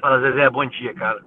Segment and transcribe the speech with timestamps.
[0.00, 1.22] Fala, Zezé, bom dia, cara.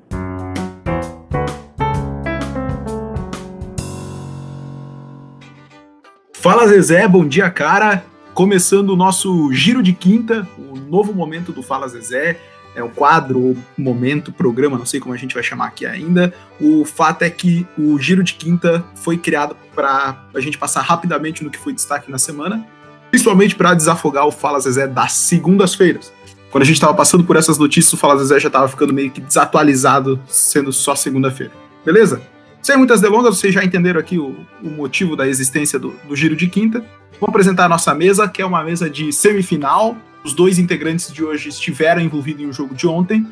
[6.34, 8.06] Fala, Zezé, bom dia, cara.
[8.34, 12.40] Começando o nosso giro de quinta, o novo momento do Fala Zezé.
[12.76, 16.34] É o quadro, momento, programa, não sei como a gente vai chamar aqui ainda.
[16.60, 21.42] O fato é que o giro de quinta foi criado para a gente passar rapidamente
[21.42, 22.68] no que foi destaque na semana,
[23.10, 26.12] principalmente para desafogar o Fala Zezé das segundas-feiras.
[26.56, 29.12] Quando a gente estava passando por essas notícias, o Fala Zezé já estava ficando meio
[29.12, 31.52] que desatualizado, sendo só segunda-feira.
[31.84, 32.22] Beleza?
[32.62, 34.34] Sem muitas delongas, vocês já entenderam aqui o,
[34.64, 36.80] o motivo da existência do, do giro de quinta.
[37.20, 39.98] Vou apresentar a nossa mesa, que é uma mesa de semifinal.
[40.24, 43.28] Os dois integrantes de hoje estiveram envolvidos em um jogo de ontem.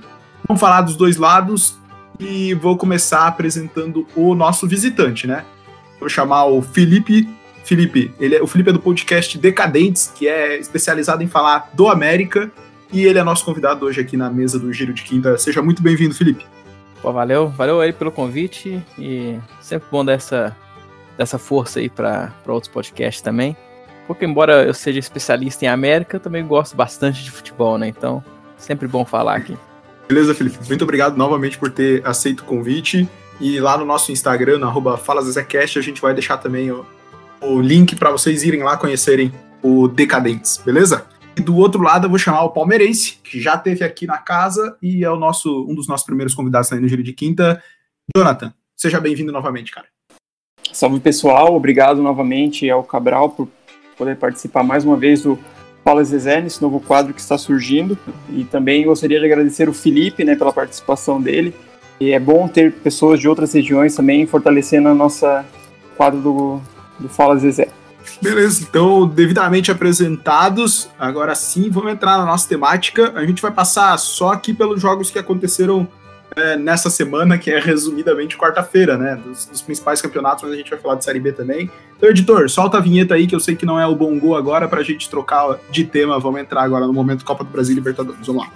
[0.45, 1.77] Vamos falar dos dois lados
[2.19, 5.45] e vou começar apresentando o nosso visitante, né?
[5.97, 7.29] Vou chamar o Felipe.
[7.63, 11.87] Felipe, ele é, o Felipe é do podcast Decadentes, que é especializado em falar do
[11.87, 12.51] América,
[12.93, 15.35] e ele é nosso convidado hoje aqui na mesa do Giro de Quinta.
[15.37, 16.45] Seja muito bem-vindo, Felipe.
[17.01, 20.55] Pô, valeu, valeu aí pelo convite e sempre bom dar essa,
[21.17, 23.57] dessa força aí para outros podcasts também.
[24.05, 27.87] Porque embora eu seja especialista em América, eu também gosto bastante de futebol, né?
[27.87, 28.23] Então,
[28.57, 29.57] sempre bom falar aqui.
[30.07, 30.59] Beleza, Felipe.
[30.67, 33.09] Muito obrigado novamente por ter aceito o convite.
[33.41, 36.85] E lá no nosso Instagram, no arroba FalaZezecast, a gente vai deixar também o,
[37.41, 41.05] o link para vocês irem lá conhecerem o Decadentes, beleza?
[41.35, 44.77] E do outro lado eu vou chamar o palmeirense, que já teve aqui na casa
[44.81, 47.61] e é o nosso um dos nossos primeiros convidados aí no Giro de Quinta.
[48.15, 49.87] Jonathan, seja bem-vindo novamente, cara.
[50.71, 53.47] Salve pessoal, obrigado novamente ao Cabral por
[53.97, 55.39] poder participar mais uma vez do
[55.83, 57.97] Fala Zezé, nesse novo quadro que está surgindo.
[58.29, 61.53] E também gostaria de agradecer o Felipe né, pela participação dele.
[61.99, 65.45] E é bom ter pessoas de outras regiões também fortalecendo a nossa
[65.97, 66.61] quadro do,
[66.99, 67.69] do Fala Zezé.
[68.21, 73.11] Beleza, então, devidamente apresentados, agora sim, vamos entrar na nossa temática.
[73.15, 75.87] A gente vai passar só aqui pelos jogos que aconteceram
[76.35, 79.15] é, nessa semana, que é resumidamente quarta-feira, né?
[79.15, 81.69] Dos, dos, principais campeonatos, mas a gente vai falar de Série B também.
[81.97, 84.35] Então, editor, solta a vinheta aí, que eu sei que não é o bom gol
[84.35, 86.19] agora, pra gente trocar de tema.
[86.19, 88.25] Vamos entrar agora no momento Copa do Brasil e Libertadores.
[88.25, 88.51] Vamos lá.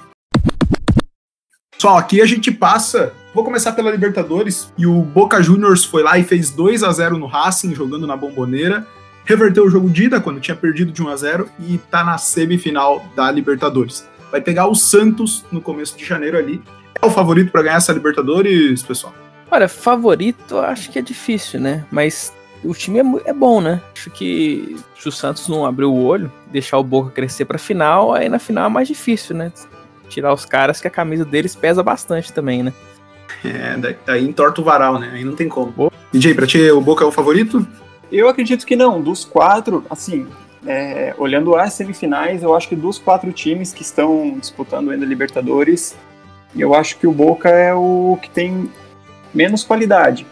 [1.71, 3.13] Pessoal, aqui a gente passa.
[3.35, 4.73] Vou começar pela Libertadores.
[4.77, 8.17] E o Boca Juniors foi lá e fez 2 a 0 no Racing, jogando na
[8.17, 8.87] Bomboneira.
[9.27, 12.17] Reverteu o jogo de ida, quando tinha perdido de 1 a 0 e tá na
[12.17, 14.07] semifinal da Libertadores.
[14.31, 16.61] Vai pegar o Santos no começo de janeiro ali
[17.01, 19.13] é o favorito para ganhar essa Libertadores, pessoal?
[19.51, 21.85] Olha, favorito acho que é difícil, né?
[21.91, 22.33] Mas
[22.63, 23.81] o time é, é bom, né?
[23.95, 28.13] Acho que se o Santos não abrir o olho, deixar o Boca crescer para final,
[28.13, 29.51] aí na final é mais difícil, né?
[30.09, 32.73] Tirar os caras que a camisa deles pesa bastante também, né?
[33.43, 35.11] É, daí entorta o varal, né?
[35.13, 35.73] Aí não tem como.
[35.77, 35.91] Oh.
[36.11, 37.65] DJ, pra ti o Boca é o favorito?
[38.11, 39.01] Eu acredito que não.
[39.01, 40.27] Dos quatro, assim,
[40.65, 45.95] é, olhando as semifinais, eu acho que dos quatro times que estão disputando ainda Libertadores,
[46.55, 48.71] eu acho que o Boca é o que tem
[49.33, 50.25] menos qualidade.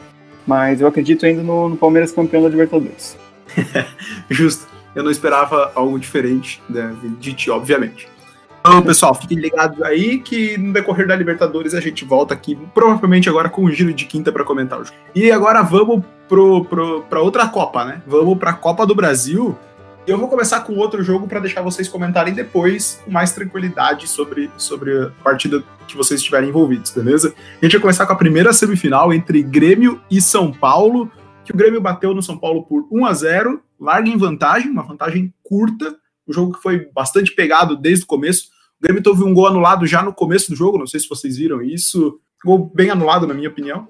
[0.46, 3.18] Mas eu acredito ainda no, no Palmeiras campeão da Libertadores.
[4.30, 4.68] Justo.
[4.94, 8.08] Eu não esperava algo diferente né, de ti, obviamente.
[8.68, 13.30] Então, pessoal, fiquem ligados aí que no decorrer da Libertadores a gente volta aqui, provavelmente
[13.30, 14.98] agora com um giro de quinta para comentar o jogo.
[15.14, 16.04] E agora vamos
[17.08, 18.02] para outra Copa, né?
[18.08, 19.56] Vamos para a Copa do Brasil,
[20.08, 24.50] eu vou começar com outro jogo para deixar vocês comentarem depois com mais tranquilidade sobre,
[24.58, 27.36] sobre a partida que vocês estiverem envolvidos, beleza?
[27.62, 31.12] A gente vai começar com a primeira semifinal entre Grêmio e São Paulo,
[31.44, 34.84] que o Grêmio bateu no São Paulo por 1 a 0 larga em vantagem, uma
[34.84, 35.96] vantagem curta,
[36.26, 38.55] o jogo que foi bastante pegado desde o começo.
[38.86, 41.60] Grêmio teve um gol anulado já no começo do jogo, não sei se vocês viram
[41.62, 43.88] isso, gol bem anulado na minha opinião.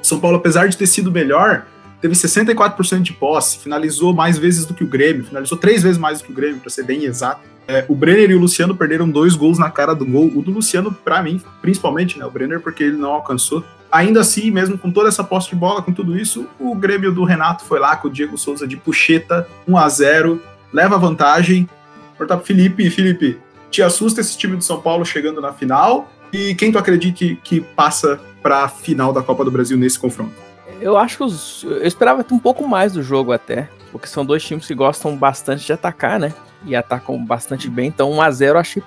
[0.00, 1.66] São Paulo, apesar de ter sido melhor,
[2.00, 6.20] teve 64% de posse, finalizou mais vezes do que o Grêmio, finalizou três vezes mais
[6.20, 7.40] do que o Grêmio, para ser bem exato.
[7.66, 10.30] É, o Brenner e o Luciano perderam dois gols na cara do gol.
[10.34, 12.24] O do Luciano, para mim, principalmente, né?
[12.24, 13.64] O Brenner, porque ele não alcançou.
[13.90, 17.24] Ainda assim, mesmo com toda essa posse de bola, com tudo isso, o Grêmio do
[17.24, 21.68] Renato foi lá com o Diego Souza de puxeta, 1 a 0 leva vantagem.
[22.16, 22.90] Cortar pro Felipe.
[22.90, 23.38] Felipe,
[23.72, 26.08] te assusta esse time do São Paulo chegando na final?
[26.32, 30.32] E quem tu acredita que passa para a final da Copa do Brasil nesse confronto?
[30.82, 34.44] eu acho que os, eu esperava um pouco mais do jogo até, porque são dois
[34.44, 36.34] times que gostam bastante de atacar, né?
[36.66, 38.82] E atacam bastante bem, então 1 a 0 eu achei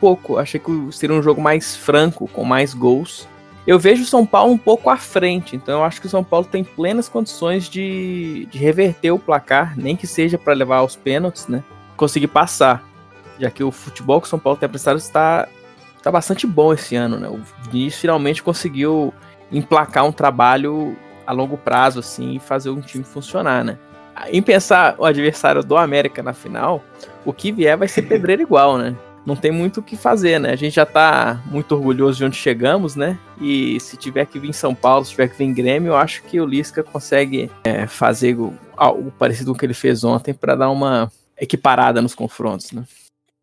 [0.00, 3.28] pouco, achei que seria um jogo mais franco, com mais gols.
[3.66, 6.22] Eu vejo o São Paulo um pouco à frente, então eu acho que o São
[6.22, 10.94] Paulo tem plenas condições de, de reverter o placar, nem que seja para levar aos
[10.94, 11.62] pênaltis, né?
[11.96, 12.84] Conseguir passar,
[13.38, 15.48] já que o futebol que o São Paulo tem apresentado está,
[15.96, 17.28] está bastante bom esse ano, né?
[17.28, 17.40] O
[17.70, 19.12] Vinícius finalmente conseguiu
[19.50, 20.96] emplacar um trabalho
[21.26, 23.78] a longo prazo, assim, e fazer um time funcionar, né?
[24.30, 26.82] Em pensar o adversário do América na final,
[27.24, 28.96] o que vier vai ser pedreiro igual, né?
[29.26, 30.52] não tem muito o que fazer, né?
[30.52, 33.18] A gente já tá muito orgulhoso de onde chegamos, né?
[33.40, 35.96] E se tiver que vir em São Paulo, se tiver que vir em Grêmio, eu
[35.96, 38.36] acho que o Lisca consegue é, fazer
[38.76, 42.84] algo parecido com o que ele fez ontem para dar uma equiparada nos confrontos, né?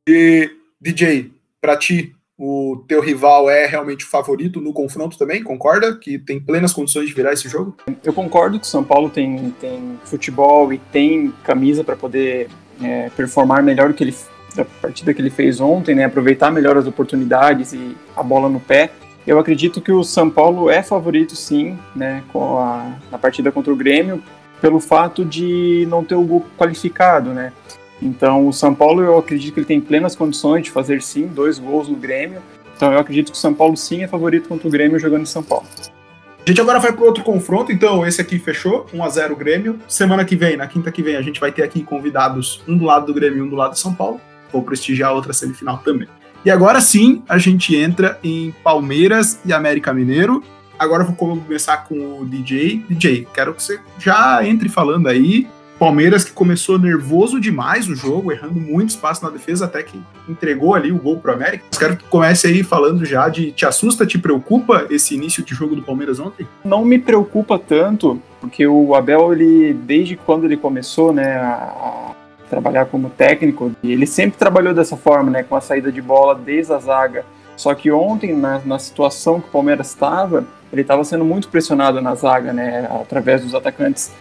[0.08, 0.50] E,
[0.82, 5.44] DJ, para ti, o teu rival é realmente o favorito no confronto também?
[5.44, 5.96] Concorda?
[5.96, 7.78] Que tem plenas condições de virar esse jogo?
[8.04, 12.50] Eu concordo que o São Paulo tem, tem futebol e tem camisa para poder
[12.82, 14.16] é, performar melhor do que ele
[14.56, 18.60] da partida que ele fez ontem, né, aproveitar melhor as oportunidades e a bola no
[18.60, 18.92] pé.
[19.26, 23.74] Eu acredito que o São Paulo é favorito sim, né, com a, na partida contra
[23.74, 24.22] o Grêmio,
[24.62, 27.52] pelo fato de não ter o gol qualificado, né.
[28.04, 31.58] Então o São Paulo eu acredito que ele tem plenas condições de fazer sim dois
[31.58, 32.42] gols no Grêmio.
[32.76, 35.26] Então eu acredito que o São Paulo sim é favorito contra o Grêmio jogando em
[35.26, 35.66] São Paulo.
[36.46, 39.80] A gente agora vai para outro confronto, então esse aqui fechou, 1 a 0 Grêmio.
[39.88, 42.84] Semana que vem, na quinta que vem, a gente vai ter aqui convidados, um do
[42.84, 44.20] lado do Grêmio e um do lado do São Paulo
[44.54, 46.08] vou prestigiar a outra semifinal também.
[46.46, 50.44] E agora sim, a gente entra em Palmeiras e América Mineiro.
[50.78, 52.86] Agora vou começar com o DJ.
[52.90, 55.48] DJ, quero que você já entre falando aí.
[55.84, 60.74] Palmeiras que começou nervoso demais o jogo, errando muito espaço na defesa, até que entregou
[60.74, 61.66] ali o gol pro América.
[61.78, 65.76] Quero que comece aí falando já de te assusta, te preocupa esse início de jogo
[65.76, 66.48] do Palmeiras ontem?
[66.64, 72.14] Não me preocupa tanto, porque o Abel, ele desde quando ele começou, né, a
[72.50, 76.72] trabalhar como técnico, ele sempre trabalhou dessa forma, né, com a saída de bola desde
[76.72, 77.26] a zaga.
[77.58, 82.00] Só que ontem, na, na situação que o Palmeiras estava, ele estava sendo muito pressionado
[82.00, 84.14] na zaga, né, através dos atacantes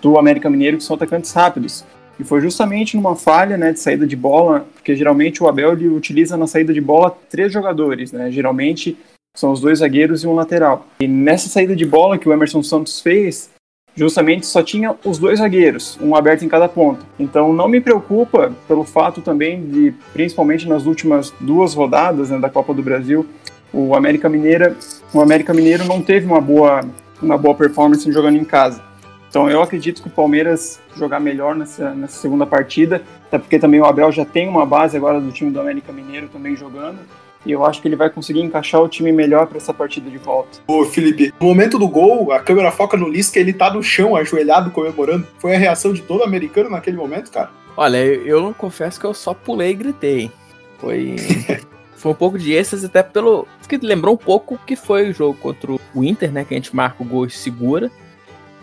[0.00, 1.84] do América Mineiro, que são atacantes rápidos.
[2.18, 5.88] E foi justamente numa falha né, de saída de bola, porque geralmente o Abel ele
[5.88, 8.30] utiliza na saída de bola três jogadores, né?
[8.30, 8.98] Geralmente
[9.36, 10.86] são os dois zagueiros e um lateral.
[10.98, 13.50] E nessa saída de bola que o Emerson Santos fez,
[13.94, 17.06] justamente só tinha os dois zagueiros, um aberto em cada ponta.
[17.20, 22.50] Então não me preocupa pelo fato também de, principalmente nas últimas duas rodadas né, da
[22.50, 23.24] Copa do Brasil,
[23.72, 24.76] o América Mineira,
[25.12, 26.80] o América Mineiro não teve uma boa,
[27.22, 28.87] uma boa performance jogando em casa.
[29.28, 33.80] Então eu acredito que o Palmeiras jogar melhor nessa, nessa segunda partida, até porque também
[33.80, 36.98] o Abel já tem uma base agora do time do América Mineiro também jogando.
[37.46, 40.18] E eu acho que ele vai conseguir encaixar o time melhor para essa partida de
[40.18, 40.58] volta.
[40.66, 44.16] Ô, Felipe, no momento do gol, a câmera foca no Lisca, ele tá no chão,
[44.16, 45.26] ajoelhado, comemorando.
[45.38, 47.50] Foi a reação de todo americano naquele momento, cara?
[47.76, 50.32] Olha, eu confesso que eu só pulei e gritei.
[50.78, 51.16] Foi.
[51.96, 53.46] foi um pouco de êxtase, até pelo.
[53.68, 56.44] que lembrou um pouco o que foi o jogo contra o Inter, né?
[56.44, 57.90] Que a gente marca o gol e segura.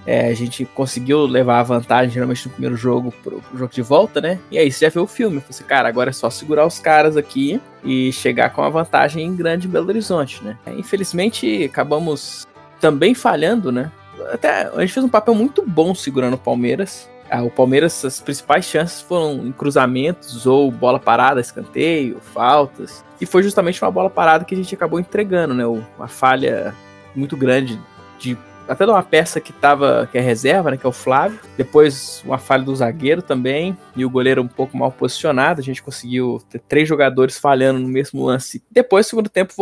[0.06, 3.82] É, a gente conseguiu levar a vantagem, geralmente, no primeiro jogo pro, pro jogo de
[3.82, 4.40] volta, né?
[4.52, 5.40] E aí você já viu o filme.
[5.40, 9.36] Você, assim, cara, agora é só segurar os caras aqui e chegar com a vantagem
[9.36, 10.58] grande em Belo Horizonte, né?
[10.66, 12.46] É, infelizmente, acabamos
[12.80, 13.92] também falhando, né?
[14.32, 17.10] Até a gente fez um papel muito bom segurando o Palmeiras.
[17.30, 23.04] Ah, o Palmeiras, as principais chances foram em cruzamentos ou bola parada, escanteio, faltas.
[23.20, 25.66] E foi justamente uma bola parada que a gente acabou entregando, né?
[25.66, 26.76] Uma falha
[27.16, 27.80] muito grande
[28.20, 28.38] de
[28.68, 31.40] até de uma peça que tava, que é reserva, né, que é o Flávio.
[31.58, 35.62] Depois uma falha do zagueiro também, e o goleiro um pouco mal posicionado.
[35.62, 38.64] A gente conseguiu ter três jogadores falhando no mesmo lance.
[38.72, 39.54] Depois, segundo tempo,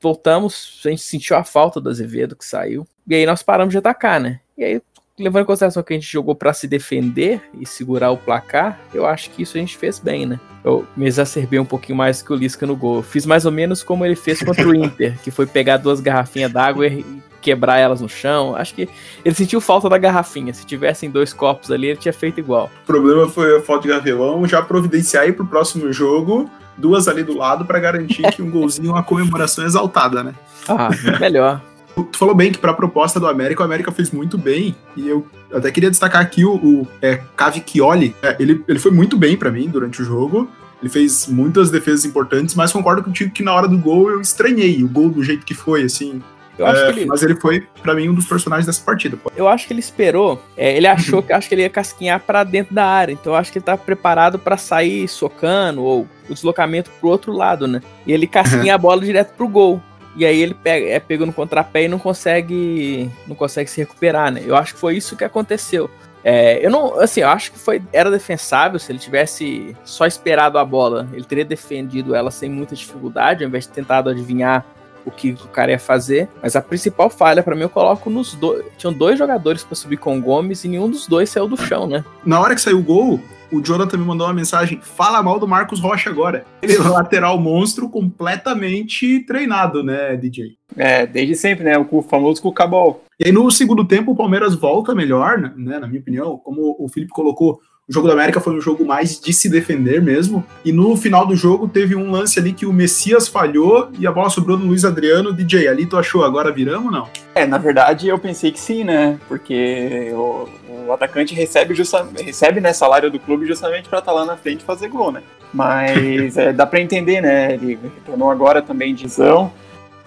[0.00, 2.86] voltamos, a gente sentiu a falta do Azevedo que saiu.
[3.08, 4.40] E aí nós paramos de atacar, né?
[4.56, 4.82] E aí,
[5.18, 9.06] levando em consideração que a gente jogou para se defender e segurar o placar, eu
[9.06, 10.40] acho que isso a gente fez bem, né?
[10.64, 13.02] Eu me exacerbei um pouquinho mais que o Lisca no gol.
[13.02, 16.52] fiz mais ou menos como ele fez contra o Inter, que foi pegar duas garrafinhas
[16.52, 17.04] d'água e
[17.42, 18.56] quebrar elas no chão.
[18.56, 18.88] Acho que
[19.24, 20.54] ele sentiu falta da garrafinha.
[20.54, 22.70] Se tivessem dois copos ali, ele tinha feito igual.
[22.84, 24.46] O problema foi a falta de gavelão.
[24.46, 28.88] Já providenciar aí pro próximo jogo duas ali do lado para garantir que um golzinho
[28.88, 30.34] é uma comemoração exaltada, né?
[30.68, 30.88] Ah,
[31.20, 31.60] melhor.
[31.94, 34.74] Tu falou bem que para a proposta do América, o América fez muito bem.
[34.96, 38.16] E eu até queria destacar aqui o, o é, Cavicchioli.
[38.22, 40.48] É, ele, ele foi muito bem para mim durante o jogo.
[40.80, 44.82] Ele fez muitas defesas importantes, mas concordo contigo que na hora do gol eu estranhei
[44.82, 46.22] o gol do jeito que foi, assim.
[46.58, 47.06] É, ele...
[47.06, 49.16] Mas ele foi, para mim, um dos personagens dessa partida.
[49.16, 49.30] Pô.
[49.36, 50.42] Eu acho que ele esperou.
[50.56, 53.12] É, ele achou que acho que ele ia casquinhar para dentro da área.
[53.12, 57.32] Então eu acho que ele tá preparado para sair socando ou o deslocamento pro outro
[57.32, 57.80] lado, né?
[58.06, 59.80] E ele casquinha a bola direto pro gol.
[60.14, 64.30] E aí ele pega, é pego no contrapé e não consegue, não consegue se recuperar,
[64.30, 64.42] né?
[64.44, 65.90] Eu acho que foi isso que aconteceu.
[66.24, 70.56] É, eu não, assim, eu acho que foi era defensável se ele tivesse só esperado
[70.56, 74.64] a bola, ele teria defendido ela sem muita dificuldade, ao invés de tentado adivinhar
[75.04, 76.28] o que o cara ia fazer.
[76.42, 78.64] Mas a principal falha, para mim, eu coloco nos dois.
[78.76, 81.86] Tinham dois jogadores para subir com o Gomes e nenhum dos dois saiu do chão,
[81.86, 82.04] né?
[82.24, 83.20] Na hora que saiu o gol,
[83.52, 86.44] o Jonathan me mandou uma mensagem: fala mal do Marcos Rocha agora.
[86.62, 90.56] Ele é um lateral monstro completamente treinado, né, DJ?
[90.76, 91.78] É, desde sempre, né?
[91.78, 93.04] O famoso Cucabol.
[93.20, 95.78] E aí no segundo tempo o Palmeiras volta melhor, né?
[95.78, 97.60] Na minha opinião, como o Felipe colocou,
[97.92, 100.42] O jogo da América foi um jogo mais de se defender mesmo.
[100.64, 104.10] E no final do jogo teve um lance ali que o Messias falhou e a
[104.10, 105.30] bola sobrou no Luiz Adriano.
[105.30, 107.08] DJ, ali tu achou agora viramos ou não?
[107.34, 109.20] É, na verdade eu pensei que sim, né?
[109.28, 110.48] Porque o,
[110.86, 114.38] o atacante recebe, justa, recebe né, salário do clube justamente para estar tá lá na
[114.38, 115.22] frente e fazer gol, né?
[115.52, 117.52] Mas é, dá para entender, né?
[117.52, 119.52] Ele retornou agora também de zão.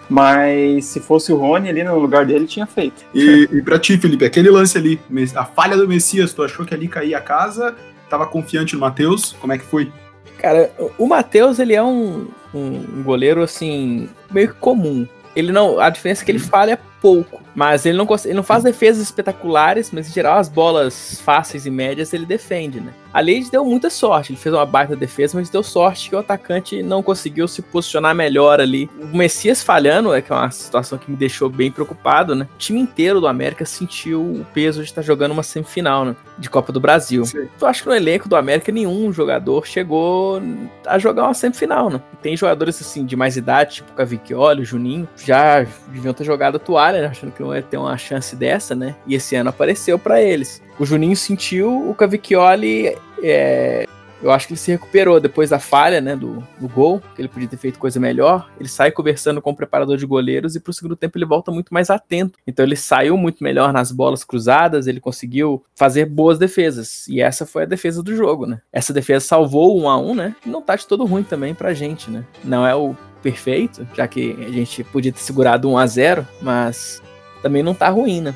[0.08, 3.04] Mas se fosse o Rony ali no lugar dele, tinha feito.
[3.14, 5.00] E, e pra ti, Felipe, aquele lance ali,
[5.34, 7.74] a falha do Messias, tu achou que ali caía a casa?
[8.08, 9.34] Tava confiante no Matheus?
[9.40, 9.90] Como é que foi?
[10.38, 15.06] Cara, o Matheus, ele é um, um, goleiro, assim, meio comum.
[15.34, 15.80] Ele não.
[15.80, 16.44] A diferença é que ele uhum.
[16.44, 17.40] falha pouco.
[17.54, 21.70] Mas ele não, ele não faz defesas espetaculares, mas em geral as bolas fáceis e
[21.70, 22.92] médias ele defende, né?
[23.14, 26.18] Ali ele deu muita sorte, ele fez uma baita defesa, mas deu sorte que o
[26.18, 28.90] atacante não conseguiu se posicionar melhor ali.
[29.00, 32.46] O Messias falhando, é que é uma situação que me deixou bem preocupado, né?
[32.54, 36.16] O time inteiro do América sentiu o peso de estar jogando uma semifinal, né?
[36.38, 37.24] De Copa do Brasil.
[37.24, 37.48] Sim.
[37.58, 40.42] Eu acho que no elenco do América nenhum jogador chegou
[40.84, 42.02] a jogar uma semifinal, né?
[42.20, 46.95] Tem jogadores assim de mais idade, tipo Cavicchioli, Juninho, já deviam ter jogado a toalha,
[47.04, 48.96] achando que não ia ter uma chance dessa, né?
[49.06, 50.62] E esse ano apareceu para eles.
[50.78, 53.86] O Juninho sentiu, o Cavicchioli, é,
[54.22, 57.28] eu acho que ele se recuperou depois da falha, né, do, do gol, que ele
[57.28, 58.50] podia ter feito coisa melhor.
[58.58, 61.72] Ele sai conversando com o preparador de goleiros e pro segundo tempo ele volta muito
[61.72, 62.38] mais atento.
[62.46, 67.06] Então ele saiu muito melhor nas bolas cruzadas, ele conseguiu fazer boas defesas.
[67.08, 68.60] E essa foi a defesa do jogo, né?
[68.72, 70.36] Essa defesa salvou o 1 a 1, né?
[70.44, 72.24] E não tá de todo ruim também pra gente, né?
[72.42, 77.02] Não é o perfeito, já que a gente podia ter segurado 1 a 0, mas
[77.42, 78.34] também não tá ruim, né?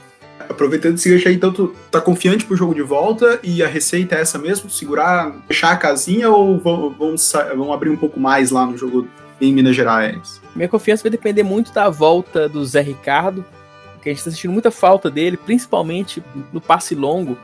[0.48, 4.16] Aproveitando esse gancho aí, então tu tá confiante pro jogo de volta e a receita
[4.16, 4.68] é essa mesmo?
[4.68, 9.06] Segurar, fechar a casinha ou vamos, vamos abrir um pouco mais lá no jogo
[9.40, 10.40] em Minas Gerais?
[10.56, 13.44] Minha confiança vai depender muito da volta do Zé Ricardo,
[14.02, 16.22] que a gente tá sentindo muita falta dele, principalmente
[16.52, 17.38] no passe longo,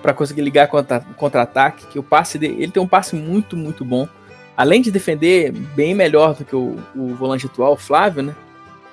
[0.00, 3.84] para conseguir ligar contra, contra-ataque, que o passe dele, ele tem um passe muito, muito
[3.84, 4.08] bom.
[4.56, 8.34] Além de defender bem melhor do que o, o volante atual, Flávio, né?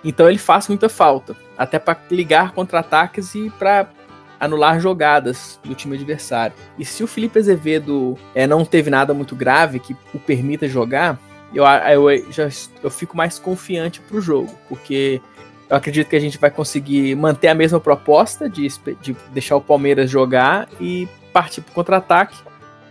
[0.04, 3.88] Então ele faz muita falta, até para ligar contra-ataques e para
[4.40, 6.54] anular jogadas do time adversário.
[6.78, 11.18] E se o Felipe Azevedo é, não teve nada muito grave que o permita jogar,
[11.54, 11.64] eu,
[12.10, 12.50] eu, já,
[12.84, 15.22] eu fico mais confiante para o jogo, porque
[15.70, 18.68] eu acredito que a gente vai conseguir manter a mesma proposta de,
[19.02, 22.36] de deixar o Palmeiras jogar e partir para o contra-ataque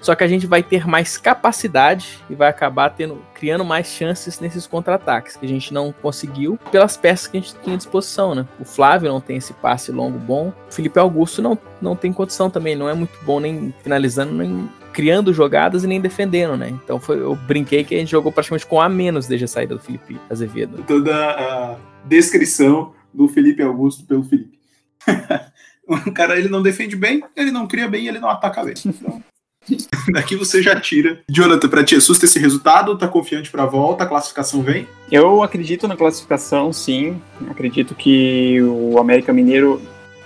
[0.02, 4.40] só que a gente vai ter mais capacidade e vai acabar tendo, criando mais chances
[4.40, 8.34] nesses contra-ataques, que a gente não conseguiu pelas peças que a gente tinha à disposição,
[8.34, 8.46] né?
[8.58, 10.52] O Flávio não tem esse passe longo bom.
[10.68, 14.68] O Felipe Augusto não, não tem condição também, não é muito bom nem finalizando, nem
[14.92, 16.68] criando jogadas e nem defendendo, né?
[16.68, 19.76] Então foi, eu brinquei que a gente jogou praticamente com a menos desde a saída
[19.76, 20.84] do Felipe Azevedo.
[20.86, 24.58] Toda a descrição do Felipe Augusto pelo Felipe.
[25.88, 28.74] o cara ele não defende bem, ele não cria bem, ele não ataca bem.
[28.84, 29.22] Então,
[30.12, 31.20] Daqui você já tira.
[31.28, 32.96] Jonathan, pra ti, assusta esse resultado?
[32.96, 34.04] Tá confiante pra volta?
[34.04, 34.86] A classificação vem?
[35.10, 37.20] Eu acredito na classificação, sim.
[37.48, 39.80] Acredito que o América Mineiro,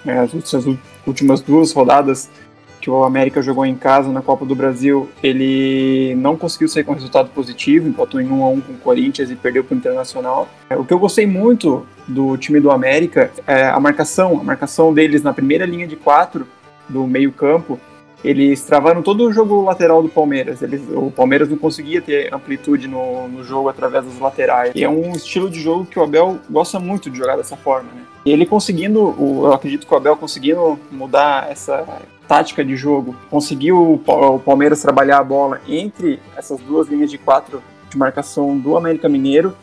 [0.05, 0.33] né, as
[1.07, 2.31] últimas duas rodadas
[2.81, 6.93] que o América jogou em casa na Copa do Brasil, ele não conseguiu sair com
[6.93, 10.49] resultado positivo, empatou em 1 a 1 com o Corinthians e perdeu para o Internacional.
[10.71, 15.23] O que eu gostei muito do time do América é a marcação, a marcação deles
[15.23, 16.47] na primeira linha de quatro
[16.89, 17.81] do meio-campo
[18.27, 20.61] eles travaram todo o jogo lateral do Palmeiras.
[20.61, 24.73] Eles, o Palmeiras não conseguia ter amplitude no, no jogo através das laterais.
[24.75, 27.89] E é um estilo de jogo que o Abel gosta muito de jogar dessa forma.
[27.95, 28.03] Né?
[28.25, 31.87] E ele conseguindo, eu acredito que o Abel conseguindo mudar essa
[32.27, 37.63] tática de jogo, conseguiu o Palmeiras trabalhar a bola entre essas duas linhas de quatro
[37.89, 39.55] de marcação do América Mineiro.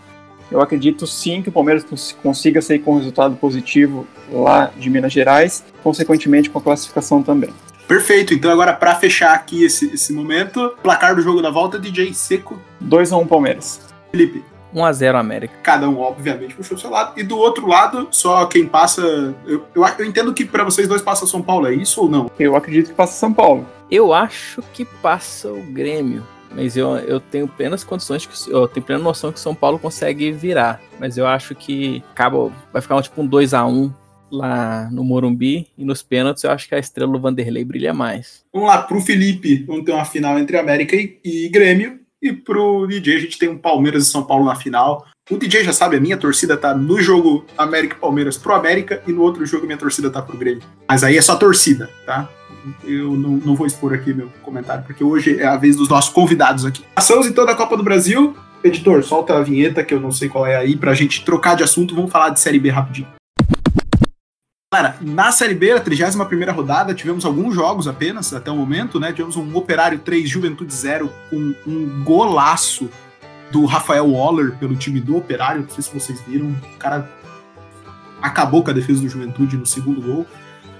[0.50, 5.12] Eu acredito sim que o Palmeiras consiga sair com um resultado positivo lá de Minas
[5.12, 7.50] Gerais, consequentemente com a classificação também.
[7.88, 12.14] Perfeito, então agora para fechar aqui esse, esse momento, placar do jogo da volta, DJ
[12.14, 12.60] Seco.
[12.84, 13.82] 2x1 Palmeiras.
[14.12, 14.44] Felipe.
[14.74, 15.54] 1x0 América.
[15.62, 17.14] Cada um, obviamente, puxou o seu lado.
[17.18, 19.02] E do outro lado, só quem passa.
[19.46, 22.32] Eu, eu, eu entendo que para vocês dois passa São Paulo, é isso ou não?
[22.40, 23.66] Eu acredito que passa São Paulo.
[23.90, 26.26] Eu acho que passa o Grêmio.
[26.56, 30.32] Mas eu, eu tenho plenas condições, que eu tenho plena noção que São Paulo consegue
[30.32, 30.80] virar.
[31.00, 33.92] Mas eu acho que acaba, vai ficar um, tipo um 2x1
[34.34, 38.44] lá no Morumbi e nos pênaltis eu acho que a estrela do Vanderlei brilha mais.
[38.52, 42.00] Vamos lá, pro Felipe, vamos ter uma final entre América e, e Grêmio.
[42.22, 45.06] E pro DJ a gente tem um Palmeiras e São Paulo na final.
[45.30, 49.02] O DJ já sabe, a minha torcida tá no jogo América e Palmeiras pro América
[49.06, 50.64] e no outro jogo minha torcida tá pro Grêmio.
[50.88, 52.30] Mas aí é só torcida, tá?
[52.86, 56.12] Eu não, não vou expor aqui meu comentário, porque hoje é a vez dos nossos
[56.12, 56.82] convidados aqui.
[56.96, 58.36] Passamos então da Copa do Brasil.
[58.64, 61.64] Editor, solta a vinheta que eu não sei qual é aí pra gente trocar de
[61.64, 61.94] assunto.
[61.94, 63.08] Vamos falar de Série B rapidinho.
[64.74, 69.14] Cara, na Série B, a 31 rodada, tivemos alguns jogos apenas até o momento, né?
[69.14, 72.90] Tivemos um Operário 3, Juventude 0, com um golaço
[73.52, 75.62] do Rafael Waller pelo time do Operário.
[75.62, 76.48] Não sei se vocês viram.
[76.48, 77.08] O cara
[78.20, 80.26] acabou com a defesa do Juventude no segundo gol.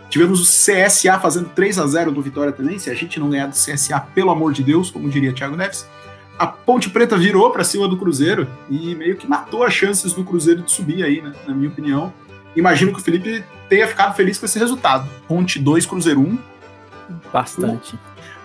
[0.10, 2.80] Tivemos o CSA fazendo 3 a 0 do Vitória também.
[2.80, 5.88] Se a gente não ganhar do CSA, pelo amor de Deus, como diria Thiago Neves.
[6.40, 10.24] A Ponte Preta virou para cima do Cruzeiro e meio que matou as chances do
[10.24, 11.32] Cruzeiro de subir aí, né?
[11.48, 12.12] Na minha opinião.
[12.56, 15.10] Imagino que o Felipe tenha ficado feliz com esse resultado.
[15.28, 16.38] Ponte 2, Cruzeiro 1.
[17.34, 17.98] Bastante.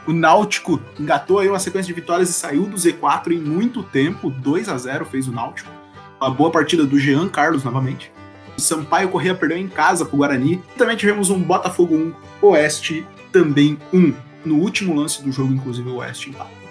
[0.06, 3.82] O, o Náutico engatou aí uma sequência de vitórias e saiu do Z4 em muito
[3.82, 4.30] tempo.
[4.30, 5.70] 2 a 0 fez o Náutico.
[6.18, 8.10] Uma boa partida do Jean Carlos novamente.
[8.56, 10.62] O Sampaio Corrêa perdeu em casa pro Guarani.
[10.74, 14.14] E também tivemos um Botafogo 1, Oeste também 1.
[14.46, 16.67] No último lance do jogo, inclusive, o Oeste empata.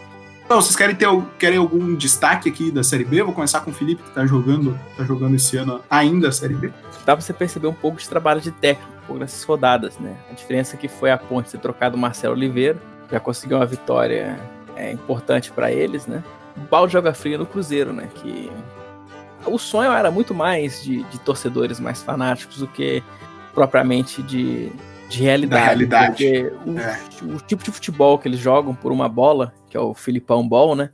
[0.48, 3.22] Então, vocês querem ter querem algum destaque aqui da Série B?
[3.22, 6.54] vou começar com o Felipe, que tá jogando, tá jogando esse ano ainda a Série
[6.54, 6.72] B.
[7.06, 10.16] Dá pra você perceber um pouco de trabalho de técnico nessas rodadas, né?
[10.32, 14.40] A diferença que foi a Ponte ter trocado o Marcelo Oliveira, já conseguiu uma vitória
[14.78, 16.24] é, importante para eles, né?
[16.56, 18.08] O balde joga frio no Cruzeiro, né?
[18.16, 18.50] Que
[19.46, 23.04] o sonho era muito mais de, de torcedores mais fanáticos do que
[23.54, 24.72] propriamente de,
[25.10, 25.62] de realidade.
[25.62, 26.10] Da realidade.
[26.10, 27.36] Porque o, é.
[27.36, 30.76] o, tipo de futebol que eles jogam por uma bola, que é o Filipão Ball,
[30.76, 30.92] né?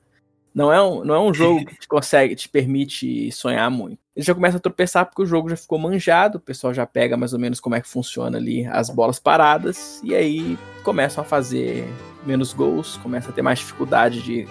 [0.54, 3.98] Não é um, não é um jogo que te consegue, te permite sonhar muito.
[4.16, 7.18] Ele já começa a tropeçar porque o jogo já ficou manjado, o pessoal já pega
[7.18, 11.26] mais ou menos como é que funciona ali as bolas paradas, e aí começam a
[11.26, 11.88] fazer
[12.24, 14.48] menos gols, começa a ter mais dificuldade de,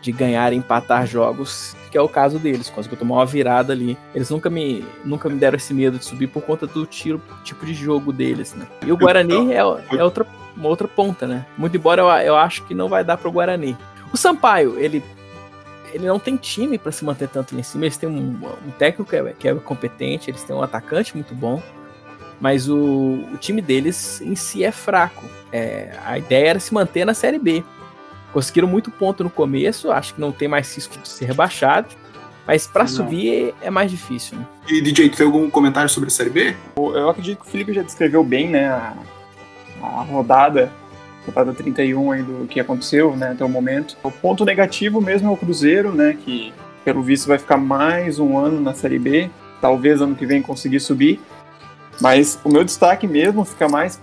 [0.00, 2.70] de ganhar e empatar jogos, que é o caso deles.
[2.70, 3.96] Conseguiu tomar uma virada ali.
[4.14, 7.66] Eles nunca me, nunca me deram esse medo de subir por conta do tiro, tipo
[7.66, 8.66] de jogo deles, né?
[8.86, 10.26] E o Guarani é, é outra,
[10.56, 11.46] uma outra ponta, né?
[11.56, 13.76] Muito embora eu, eu acho que não vai dar pro Guarani.
[14.12, 15.02] O Sampaio, ele
[15.92, 17.84] ele não tem time para se manter tanto lá em cima.
[17.84, 21.34] Eles têm um, um técnico que é, que é, competente, eles têm um atacante muito
[21.34, 21.62] bom,
[22.40, 22.76] mas o,
[23.32, 25.24] o time deles em si é fraco.
[25.52, 27.64] É, a ideia era se manter na Série B.
[28.32, 31.88] Conseguiram muito ponto no começo, acho que não tem mais risco de ser rebaixado,
[32.46, 34.38] mas para subir é, mais difícil.
[34.38, 34.46] Né?
[34.68, 36.56] E DJ, tem algum comentário sobre a Série B?
[36.76, 38.94] Eu acredito que o Felipe já descreveu bem, né, a,
[39.82, 40.70] a rodada
[41.28, 43.96] temporada 31 aí do que aconteceu, né, até o momento.
[44.02, 46.52] O ponto negativo mesmo é o Cruzeiro, né, que
[46.84, 50.80] pelo visto vai ficar mais um ano na Série B, talvez ano que vem conseguir
[50.80, 51.20] subir.
[52.00, 54.00] Mas o meu destaque mesmo fica mais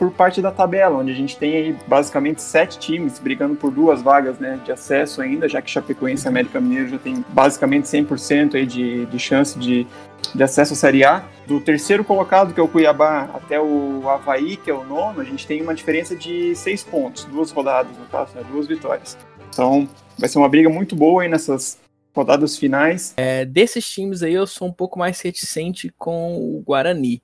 [0.00, 4.00] por parte da tabela, onde a gente tem aí basicamente sete times brigando por duas
[4.00, 8.54] vagas né, de acesso ainda, já que Chapecoense e América Mineiro já tem basicamente 100%
[8.54, 9.86] aí de, de chance de,
[10.34, 11.22] de acesso à Série A.
[11.46, 15.24] Do terceiro colocado, que é o Cuiabá, até o Havaí, que é o nono, a
[15.24, 19.18] gente tem uma diferença de seis pontos, duas rodadas, no caso, né, duas vitórias.
[19.50, 19.86] Então,
[20.16, 21.78] vai ser uma briga muito boa aí nessas
[22.14, 23.12] rodadas finais.
[23.18, 27.22] É, desses times aí, eu sou um pouco mais reticente com o Guarani.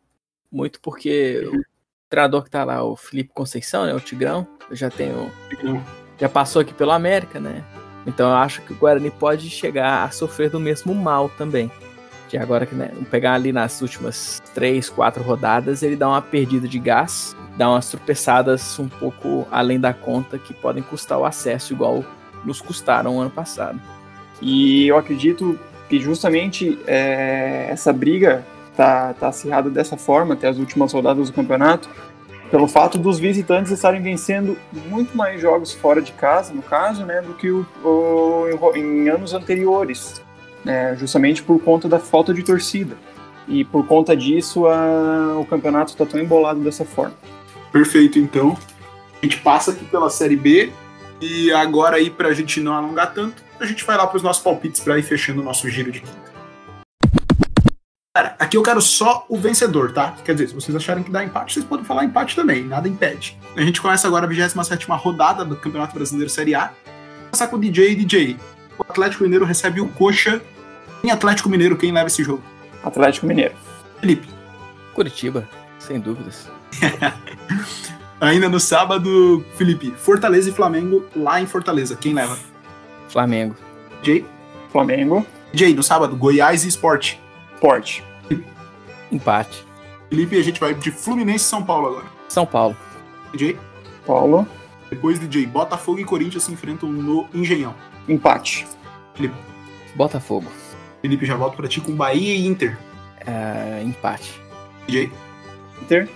[0.53, 1.43] Muito porque
[2.09, 3.95] treinador que tá lá, o Felipe Conceição, né?
[3.95, 4.47] O Tigrão.
[4.69, 5.31] Eu já tenho.
[6.19, 7.62] Já passou aqui pelo América, né?
[8.07, 11.71] Então eu acho que o Guarani pode chegar a sofrer do mesmo mal também.
[12.29, 16.66] Que agora que né, pegar ali nas últimas três, quatro rodadas, ele dá uma perdida
[16.66, 21.73] de gás, dá umas tropeçadas um pouco além da conta que podem custar o acesso,
[21.73, 22.05] igual
[22.45, 23.81] nos custaram ano passado.
[24.40, 28.45] E eu acredito que justamente é, essa briga
[28.77, 31.89] tá, tá acirrado dessa forma até as últimas rodadas do campeonato,
[32.51, 34.57] pelo fato dos visitantes estarem vencendo
[34.89, 39.35] muito mais jogos fora de casa, no caso, né, do que o, o em anos
[39.35, 40.23] anteriores,
[40.65, 42.97] né, justamente por conta da falta de torcida.
[43.49, 47.15] E por conta disso, a, o campeonato está tão embolado dessa forma.
[47.73, 48.57] Perfeito, então.
[49.23, 50.71] A gente passa aqui pela Série B
[51.21, 54.23] e agora aí, para a gente não alongar tanto, a gente vai lá para os
[54.23, 56.36] nossos palpites para ir fechando o nosso giro de quinta.
[58.16, 60.14] Cara, aqui eu quero só o vencedor, tá?
[60.24, 63.38] Quer dizer, se vocês acharem que dá empate, vocês podem falar empate também, nada impede.
[63.55, 66.68] A gente começa agora a 27 rodada do Campeonato Brasileiro Série A.
[66.68, 68.38] Vou começar com o DJ e DJ.
[68.79, 70.40] O Atlético Mineiro recebe o Coxa.
[71.05, 72.42] Em Atlético Mineiro, quem leva esse jogo?
[72.83, 73.55] Atlético Mineiro.
[74.00, 74.26] Felipe.
[74.94, 75.46] Curitiba,
[75.79, 76.50] sem dúvidas.
[78.18, 81.94] Ainda no sábado, Felipe, Fortaleza e Flamengo lá em Fortaleza.
[81.96, 82.38] Quem leva?
[83.11, 83.55] Flamengo.
[84.02, 84.24] Jay?
[84.72, 85.26] Flamengo.
[85.52, 87.26] Jay, no sábado, Goiás e Esporte.
[87.57, 88.05] Esporte.
[89.11, 89.64] Empate.
[90.09, 92.07] Felipe, a gente vai de Fluminense e São Paulo agora.
[92.29, 92.77] São Paulo.
[93.33, 93.59] DJ?
[94.07, 94.47] Paulo.
[94.90, 97.75] Depois, DJ, Botafogo e Corinthians se enfrentam no Engenhão.
[98.09, 98.66] Empate.
[99.14, 99.35] Felipe.
[99.95, 100.47] Botafogo.
[101.03, 102.79] Felipe, já volto pra ti com Bahia e Inter.
[103.27, 104.40] É, empate.
[104.87, 105.11] DJ?
[105.83, 106.09] Inter.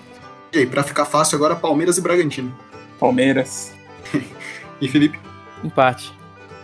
[0.52, 2.54] DJ, pra ficar fácil agora, Palmeiras e Bragantino.
[2.98, 3.72] Palmeiras.
[4.80, 5.18] e Felipe?
[5.64, 6.12] Empate.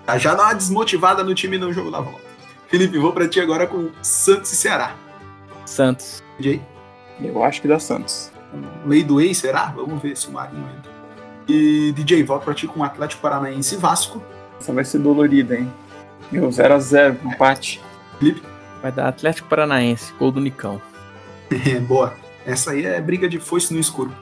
[0.05, 2.26] Tá, já dá uma desmotivada no time no jogo da volta.
[2.69, 4.97] Felipe, vou pra ti agora com Santos e Ceará.
[5.65, 6.23] Santos.
[6.39, 6.61] Jay?
[7.21, 8.31] Eu acho que dá Santos.
[8.85, 9.67] Lei do ex, será?
[9.67, 10.91] Vamos ver se o Marinho entra.
[11.49, 14.23] E DJ, volto pra ti com o Atlético Paranaense e Vasco.
[14.59, 15.73] Essa vai ser dolorida, hein?
[16.31, 17.81] Meu, 0x0, empate.
[18.19, 18.43] Felipe?
[18.83, 20.81] Vai dar Atlético Paranaense, gol do Nicão.
[21.87, 22.15] Boa.
[22.45, 24.13] Essa aí é briga de foice no escuro.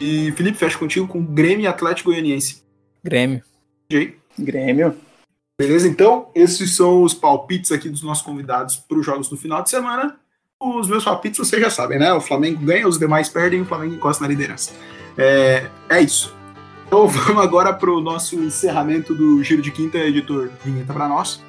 [0.00, 2.62] E Felipe, fecha contigo com Grêmio e Atlético Goianiense.
[3.04, 3.42] Grêmio.
[3.88, 4.16] DJ?
[4.38, 4.96] Grêmio.
[5.58, 9.62] Beleza, então, esses são os palpites aqui dos nossos convidados para os jogos do final
[9.62, 10.18] de semana.
[10.60, 12.12] Os meus palpites vocês já sabem, né?
[12.12, 14.72] O Flamengo ganha, os demais perdem, o Flamengo encosta na liderança.
[15.18, 16.34] É, é isso.
[16.86, 20.50] Então vamos agora para o nosso encerramento do Giro de Quinta, editor.
[20.64, 21.42] Vinheta para nós.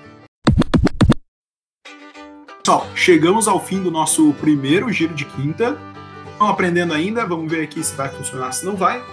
[2.64, 5.78] Pessoal, chegamos ao fim do nosso primeiro Giro de Quinta.
[6.32, 9.04] Estão aprendendo ainda, vamos ver aqui se vai funcionar, se não vai.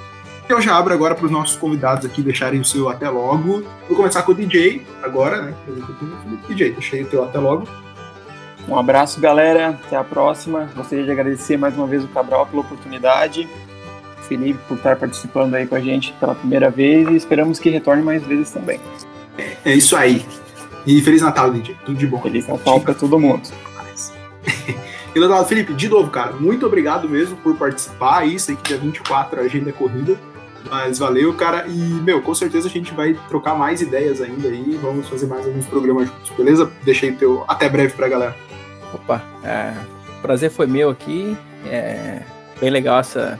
[0.51, 3.63] Eu já abro agora para os nossos convidados aqui deixarem o seu até logo.
[3.87, 5.55] Vou começar com o DJ agora, né?
[6.49, 7.69] DJ, deixei o teu até logo.
[8.69, 9.79] Um abraço, galera.
[9.87, 10.69] Até a próxima.
[10.75, 13.49] Gostaria de agradecer mais uma vez o Cabral pela oportunidade.
[14.19, 17.71] O Felipe por estar participando aí com a gente pela primeira vez e esperamos que
[17.71, 18.81] retorne mais vezes também.
[19.65, 20.27] É, isso aí.
[20.85, 21.77] E Feliz Natal, DJ.
[21.87, 22.21] Tudo de bom.
[22.21, 23.49] Feliz Natal para todo mundo.
[25.13, 28.39] E Leonardo Felipe, de novo, cara, muito obrigado mesmo por participar aí.
[28.39, 30.17] Sei que dia 24 a agenda é corrida.
[30.69, 31.67] Mas valeu, cara.
[31.67, 34.79] E, meu, com certeza a gente vai trocar mais ideias ainda aí.
[34.83, 36.71] Vamos fazer mais alguns programas juntos, beleza?
[36.83, 38.37] Deixei teu até breve pra galera.
[38.93, 39.73] Opa, é,
[40.21, 41.37] prazer foi meu aqui.
[41.67, 42.23] É
[42.61, 43.39] bem legal essa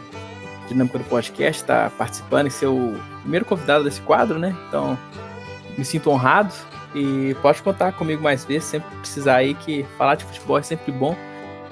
[0.69, 4.57] dinâmica do podcast, estar tá participando e ser o primeiro convidado desse quadro, né?
[4.69, 4.97] Então,
[5.77, 6.55] me sinto honrado
[6.95, 10.93] e pode contar comigo mais vezes, sempre precisar aí que falar de futebol é sempre
[10.93, 11.17] bom.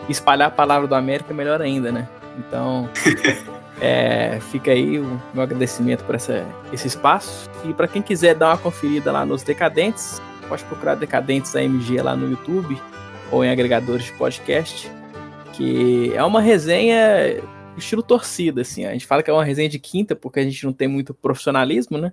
[0.09, 2.09] Espalhar a palavra do América é melhor ainda, né?
[2.39, 2.89] Então,
[3.81, 7.49] É, fica aí o meu agradecimento por essa, esse espaço.
[7.65, 12.17] E para quem quiser dar uma conferida lá nos Decadentes, pode procurar Decadentes AMG lá
[12.17, 12.81] no YouTube
[13.31, 14.91] ou em agregadores de podcast,
[15.53, 17.41] que é uma resenha
[17.77, 18.85] estilo torcida, assim.
[18.85, 21.15] A gente fala que é uma resenha de quinta porque a gente não tem muito
[21.15, 22.13] profissionalismo, né?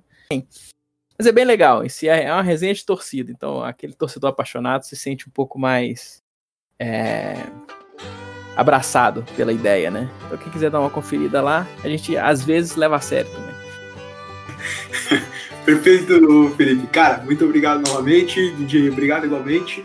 [1.18, 1.84] Mas é bem legal.
[1.84, 3.32] Em é uma resenha de torcida.
[3.32, 6.22] Então, aquele torcedor apaixonado se sente um pouco mais.
[6.78, 7.36] É,
[8.56, 10.10] abraçado pela ideia, né?
[10.26, 13.56] Então quem quiser dar uma conferida lá, a gente às vezes leva a sério também.
[15.66, 16.88] Perfeito, Felipe.
[16.88, 18.52] Cara, muito obrigado novamente.
[18.52, 19.84] DJ, obrigado igualmente.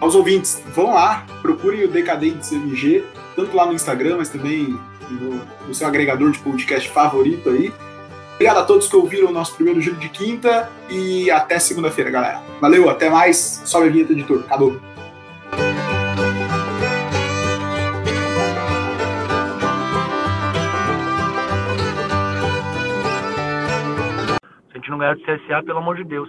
[0.00, 4.78] Aos ouvintes, vão lá, procurem o Decadentes MG, tanto lá no Instagram, mas também
[5.10, 7.72] no, no seu agregador de podcast favorito aí.
[8.34, 12.42] Obrigado a todos que ouviram o nosso primeiro giro de quinta e até segunda-feira, galera.
[12.60, 13.62] Valeu, até mais.
[13.64, 14.40] Sobe a vinheta, editor.
[14.46, 14.93] Acabou.
[24.84, 26.28] Gente não ganhar do CSA, pelo amor de Deus.